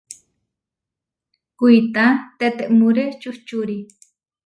Kuitá 1.59 2.05
tetemúre 2.39 3.05
čuhčúri. 3.21 3.77